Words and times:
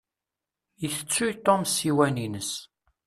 Itettuy 0.85 1.33
Tom 1.45 1.61
ssiwan-ines. 1.69 2.51